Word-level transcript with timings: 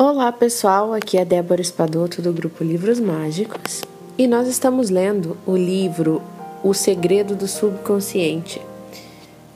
Olá 0.00 0.30
pessoal, 0.30 0.92
aqui 0.92 1.18
é 1.18 1.24
Débora 1.24 1.60
Espadoto 1.60 2.22
do 2.22 2.32
grupo 2.32 2.62
Livros 2.62 3.00
Mágicos 3.00 3.82
e 4.16 4.28
nós 4.28 4.46
estamos 4.46 4.90
lendo 4.90 5.36
o 5.44 5.56
livro 5.56 6.22
O 6.62 6.72
Segredo 6.72 7.34
do 7.34 7.48
Subconsciente. 7.48 8.62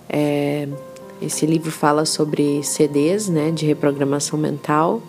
É, 0.09 0.67
esse 1.23 1.47
livro 1.47 1.71
fala 1.71 2.05
sobre 2.05 2.61
CDs 2.65 3.29
né, 3.29 3.53
de 3.53 3.65
reprogramação 3.67 4.37
mental 4.37 5.01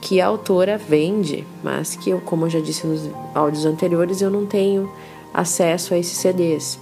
que 0.00 0.22
a 0.22 0.26
autora 0.26 0.78
vende, 0.78 1.46
mas 1.62 1.94
que 1.94 2.08
eu, 2.08 2.22
como 2.22 2.46
eu 2.46 2.50
já 2.50 2.60
disse 2.60 2.86
nos 2.86 3.10
áudios 3.34 3.66
anteriores, 3.66 4.22
eu 4.22 4.30
não 4.30 4.46
tenho 4.46 4.90
acesso 5.34 5.92
a 5.92 5.98
esses 5.98 6.16
CDs. 6.16 6.80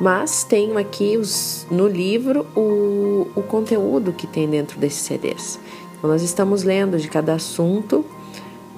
Mas 0.00 0.42
tenho 0.42 0.78
aqui 0.78 1.18
os, 1.18 1.66
no 1.70 1.86
livro 1.86 2.46
o, 2.56 3.28
o 3.36 3.42
conteúdo 3.42 4.10
que 4.10 4.26
tem 4.26 4.48
dentro 4.48 4.80
desses 4.80 5.02
CDs. 5.02 5.60
Então, 6.04 6.12
nós 6.12 6.22
estamos 6.22 6.64
lendo 6.64 6.98
de 6.98 7.08
cada 7.08 7.32
assunto 7.32 8.04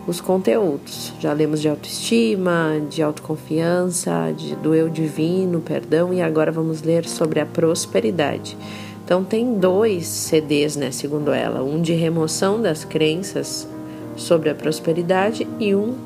os 0.06 0.20
conteúdos. 0.20 1.12
Já 1.18 1.32
lemos 1.32 1.60
de 1.60 1.68
autoestima, 1.68 2.80
de 2.88 3.02
autoconfiança, 3.02 4.32
de, 4.32 4.54
do 4.54 4.72
eu 4.72 4.88
divino, 4.88 5.60
perdão, 5.60 6.14
e 6.14 6.22
agora 6.22 6.52
vamos 6.52 6.82
ler 6.82 7.04
sobre 7.04 7.40
a 7.40 7.44
prosperidade. 7.44 8.56
Então, 9.04 9.24
tem 9.24 9.58
dois 9.58 10.06
CDs, 10.06 10.76
né, 10.76 10.92
segundo 10.92 11.32
ela: 11.32 11.64
um 11.64 11.82
de 11.82 11.94
remoção 11.94 12.62
das 12.62 12.84
crenças 12.84 13.66
sobre 14.14 14.48
a 14.48 14.54
prosperidade 14.54 15.48
e 15.58 15.74
um 15.74 15.96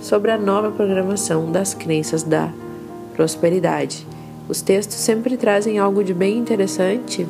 sobre 0.00 0.30
a 0.30 0.38
nova 0.38 0.70
programação 0.70 1.52
das 1.52 1.74
crenças 1.74 2.22
da 2.22 2.50
prosperidade. 3.14 4.06
Os 4.48 4.62
textos 4.62 4.96
sempre 4.96 5.36
trazem 5.36 5.78
algo 5.78 6.02
de 6.02 6.14
bem 6.14 6.38
interessante 6.38 7.26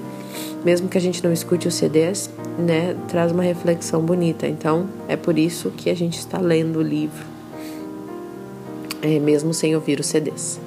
mesmo 0.66 0.88
que 0.88 0.98
a 0.98 1.00
gente 1.00 1.22
não 1.22 1.32
escute 1.32 1.68
os 1.68 1.74
CDs, 1.74 2.28
né, 2.58 2.96
traz 3.06 3.30
uma 3.30 3.44
reflexão 3.44 4.02
bonita. 4.02 4.48
Então, 4.48 4.88
é 5.06 5.14
por 5.14 5.38
isso 5.38 5.70
que 5.70 5.88
a 5.88 5.94
gente 5.94 6.18
está 6.18 6.40
lendo 6.40 6.80
o 6.80 6.82
livro, 6.82 7.24
é, 9.00 9.20
mesmo 9.20 9.54
sem 9.54 9.76
ouvir 9.76 10.00
os 10.00 10.08
CDs. 10.08 10.58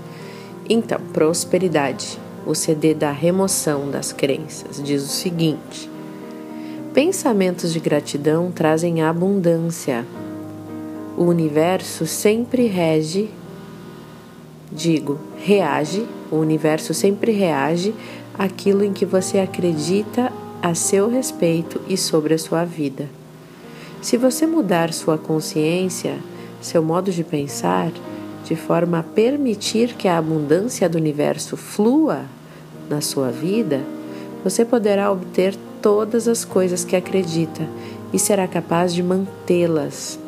Então, 0.69 1.01
prosperidade, 1.11 2.17
o 2.45 2.55
CD 2.55 2.93
da 2.93 3.11
remoção 3.11 3.91
das 3.91 4.13
crenças, 4.13 4.81
diz 4.81 5.03
o 5.03 5.09
seguinte: 5.09 5.91
Pensamentos 6.93 7.73
de 7.73 7.81
gratidão 7.81 8.53
trazem 8.53 9.01
abundância. 9.01 10.05
O 11.17 11.25
universo 11.25 12.07
sempre 12.07 12.67
rege, 12.67 13.29
digo, 14.71 15.19
reage, 15.35 16.07
o 16.31 16.37
universo 16.37 16.93
sempre 16.93 17.31
reage 17.31 17.93
aquilo 18.37 18.83
em 18.83 18.93
que 18.93 19.05
você 19.05 19.39
acredita 19.39 20.31
a 20.61 20.73
seu 20.73 21.09
respeito 21.09 21.81
e 21.87 21.97
sobre 21.97 22.33
a 22.33 22.37
sua 22.37 22.63
vida. 22.63 23.09
Se 24.01 24.17
você 24.17 24.45
mudar 24.45 24.93
sua 24.93 25.17
consciência, 25.17 26.17
seu 26.61 26.81
modo 26.81 27.11
de 27.11 27.23
pensar, 27.23 27.91
de 28.45 28.55
forma 28.55 28.99
a 28.99 29.03
permitir 29.03 29.93
que 29.95 30.07
a 30.07 30.17
abundância 30.17 30.87
do 30.87 30.97
universo 30.97 31.57
flua 31.57 32.23
na 32.89 33.01
sua 33.01 33.29
vida, 33.29 33.81
você 34.43 34.63
poderá 34.63 35.11
obter 35.11 35.55
todas 35.81 36.27
as 36.27 36.45
coisas 36.45 36.83
que 36.83 36.95
acredita 36.95 37.67
e 38.13 38.19
será 38.19 38.47
capaz 38.47 38.93
de 38.93 39.03
mantê-las. 39.03 40.19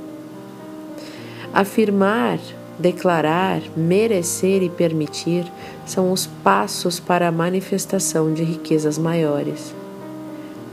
Afirmar 1.53 2.39
declarar, 2.81 3.61
merecer 3.77 4.63
e 4.63 4.69
permitir 4.69 5.45
são 5.85 6.11
os 6.11 6.25
passos 6.25 6.99
para 6.99 7.27
a 7.27 7.31
manifestação 7.31 8.33
de 8.33 8.43
riquezas 8.43 8.97
maiores. 8.97 9.73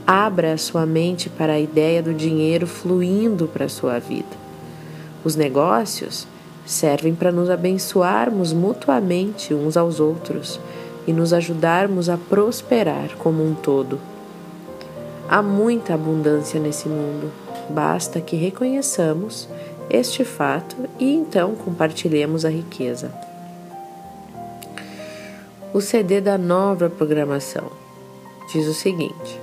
Abra 0.06 0.54
a 0.54 0.58
sua 0.58 0.86
mente 0.86 1.28
para 1.28 1.52
a 1.52 1.60
ideia 1.60 2.02
do 2.02 2.14
dinheiro 2.14 2.66
fluindo 2.66 3.46
para 3.46 3.66
a 3.66 3.68
sua 3.68 3.98
vida. 3.98 4.36
Os 5.22 5.36
negócios 5.36 6.26
servem 6.64 7.14
para 7.14 7.30
nos 7.30 7.50
abençoarmos 7.50 8.52
mutuamente 8.52 9.52
uns 9.52 9.76
aos 9.76 10.00
outros 10.00 10.58
e 11.06 11.12
nos 11.12 11.32
ajudarmos 11.32 12.08
a 12.08 12.16
prosperar 12.16 13.16
como 13.18 13.44
um 13.44 13.54
todo. 13.54 14.00
Há 15.28 15.42
muita 15.42 15.94
abundância 15.94 16.58
nesse 16.58 16.88
mundo, 16.88 17.30
basta 17.68 18.18
que 18.20 18.34
reconheçamos 18.34 19.46
este 19.90 20.24
fato 20.24 20.76
e 20.98 21.14
então 21.14 21.54
compartilhemos 21.54 22.44
a 22.44 22.48
riqueza. 22.48 23.12
O 25.72 25.80
CD 25.80 26.20
da 26.20 26.38
nova 26.38 26.88
programação 26.88 27.70
diz 28.52 28.66
o 28.66 28.74
seguinte: 28.74 29.40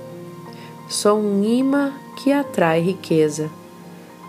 Sou 0.88 1.18
um 1.18 1.42
imã 1.42 1.92
que 2.16 2.32
atrai 2.32 2.80
riqueza. 2.80 3.50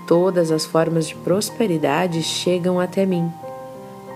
Todas 0.07 0.51
as 0.51 0.65
formas 0.65 1.07
de 1.07 1.15
prosperidade 1.15 2.23
chegam 2.23 2.79
até 2.79 3.05
mim. 3.05 3.31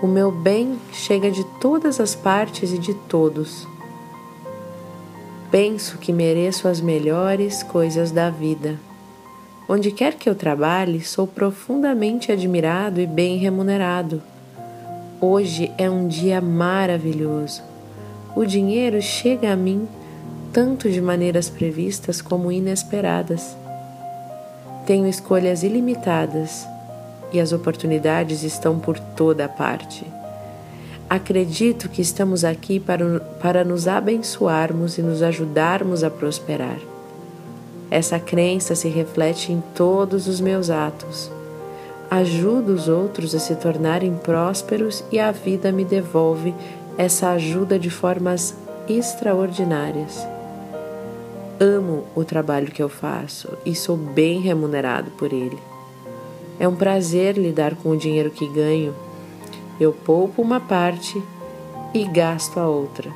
O 0.02 0.06
meu 0.06 0.32
bem 0.32 0.78
chega 0.92 1.30
de 1.30 1.44
todas 1.60 2.00
as 2.00 2.14
partes 2.14 2.72
e 2.72 2.78
de 2.78 2.94
todos. 2.94 3.68
Penso 5.50 5.98
que 5.98 6.12
mereço 6.12 6.66
as 6.66 6.80
melhores 6.80 7.62
coisas 7.62 8.10
da 8.10 8.30
vida. 8.30 8.80
Onde 9.68 9.92
quer 9.92 10.14
que 10.14 10.28
eu 10.28 10.34
trabalhe, 10.34 11.00
sou 11.00 11.26
profundamente 11.26 12.32
admirado 12.32 13.00
e 13.00 13.06
bem 13.06 13.38
remunerado. 13.38 14.22
Hoje 15.20 15.70
é 15.78 15.88
um 15.88 16.08
dia 16.08 16.40
maravilhoso. 16.40 17.62
O 18.34 18.44
dinheiro 18.44 19.00
chega 19.00 19.52
a 19.52 19.56
mim 19.56 19.86
tanto 20.52 20.90
de 20.90 21.00
maneiras 21.00 21.48
previstas 21.48 22.20
como 22.20 22.50
inesperadas. 22.50 23.56
Tenho 24.84 25.06
escolhas 25.06 25.62
ilimitadas 25.62 26.66
e 27.32 27.40
as 27.40 27.52
oportunidades 27.52 28.42
estão 28.42 28.78
por 28.78 28.98
toda 28.98 29.48
parte. 29.48 30.04
Acredito 31.08 31.88
que 31.88 32.02
estamos 32.02 32.44
aqui 32.44 32.80
para, 32.80 33.20
para 33.40 33.64
nos 33.64 33.86
abençoarmos 33.86 34.98
e 34.98 35.02
nos 35.02 35.22
ajudarmos 35.22 36.02
a 36.02 36.10
prosperar. 36.10 36.78
Essa 37.92 38.18
crença 38.18 38.74
se 38.74 38.88
reflete 38.88 39.52
em 39.52 39.62
todos 39.74 40.26
os 40.26 40.40
meus 40.40 40.70
atos. 40.70 41.30
Ajudo 42.10 42.72
os 42.72 42.88
outros 42.88 43.34
a 43.34 43.38
se 43.38 43.54
tornarem 43.54 44.14
prósperos 44.14 45.04
e 45.12 45.18
a 45.18 45.30
vida 45.30 45.70
me 45.70 45.84
devolve 45.84 46.54
essa 46.96 47.28
ajuda 47.32 47.78
de 47.78 47.90
formas 47.90 48.56
extraordinárias. 48.88 50.26
Amo 51.60 52.04
o 52.14 52.24
trabalho 52.24 52.72
que 52.72 52.82
eu 52.82 52.88
faço 52.88 53.50
e 53.62 53.74
sou 53.74 53.98
bem 53.98 54.40
remunerado 54.40 55.10
por 55.10 55.30
ele. 55.30 55.58
É 56.58 56.66
um 56.66 56.74
prazer 56.74 57.36
lidar 57.36 57.74
com 57.74 57.90
o 57.90 57.96
dinheiro 57.96 58.30
que 58.30 58.48
ganho. 58.48 58.94
Eu 59.78 59.92
poupo 59.92 60.40
uma 60.40 60.60
parte 60.60 61.22
e 61.92 62.04
gasto 62.04 62.58
a 62.58 62.66
outra. 62.66 63.12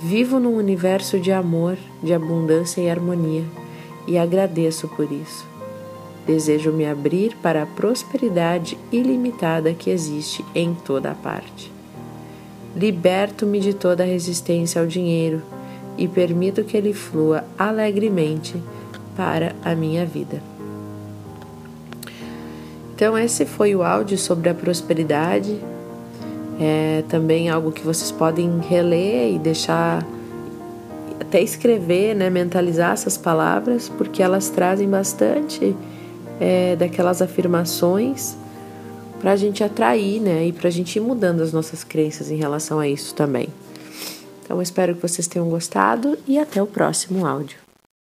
Vivo 0.00 0.40
num 0.40 0.56
universo 0.56 1.20
de 1.20 1.30
amor, 1.30 1.78
de 2.02 2.12
abundância 2.12 2.80
e 2.80 2.90
harmonia 2.90 3.61
e 4.06 4.18
agradeço 4.18 4.88
por 4.88 5.10
isso. 5.10 5.46
Desejo 6.26 6.70
me 6.72 6.86
abrir 6.86 7.36
para 7.42 7.64
a 7.64 7.66
prosperidade 7.66 8.78
ilimitada 8.92 9.74
que 9.74 9.90
existe 9.90 10.44
em 10.54 10.74
toda 10.74 11.10
a 11.10 11.14
parte. 11.14 11.72
Liberto-me 12.76 13.60
de 13.60 13.74
toda 13.74 14.04
resistência 14.04 14.80
ao 14.80 14.86
dinheiro 14.86 15.42
e 15.98 16.08
permito 16.08 16.64
que 16.64 16.76
ele 16.76 16.92
flua 16.92 17.44
alegremente 17.58 18.54
para 19.16 19.54
a 19.64 19.74
minha 19.74 20.06
vida. 20.06 20.42
Então, 22.94 23.18
esse 23.18 23.44
foi 23.44 23.74
o 23.74 23.82
áudio 23.82 24.16
sobre 24.16 24.48
a 24.48 24.54
prosperidade. 24.54 25.58
É 26.60 27.02
também 27.08 27.50
algo 27.50 27.72
que 27.72 27.82
vocês 27.82 28.12
podem 28.12 28.60
reler 28.60 29.34
e 29.34 29.38
deixar 29.38 30.06
até 31.22 31.40
escrever, 31.40 32.14
né, 32.14 32.28
mentalizar 32.28 32.92
essas 32.92 33.16
palavras, 33.16 33.88
porque 33.88 34.22
elas 34.22 34.50
trazem 34.50 34.88
bastante 34.88 35.74
é, 36.38 36.76
daquelas 36.76 37.22
afirmações 37.22 38.36
para 39.20 39.32
a 39.32 39.36
gente 39.36 39.62
atrair, 39.62 40.20
né, 40.20 40.46
e 40.46 40.52
para 40.52 40.68
a 40.68 40.70
gente 40.70 40.96
ir 40.96 41.00
mudando 41.00 41.40
as 41.40 41.52
nossas 41.52 41.84
crenças 41.84 42.30
em 42.30 42.36
relação 42.36 42.78
a 42.78 42.88
isso 42.88 43.14
também. 43.14 43.48
Então, 44.44 44.60
espero 44.60 44.94
que 44.94 45.00
vocês 45.00 45.26
tenham 45.26 45.48
gostado 45.48 46.18
e 46.26 46.38
até 46.38 46.62
o 46.62 46.66
próximo 46.66 47.24
áudio. 47.24 47.61